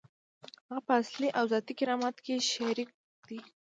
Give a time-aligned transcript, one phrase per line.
[0.69, 2.89] هغه په اصلي او ذاتي کرامت کې شریک
[3.27, 3.39] دی.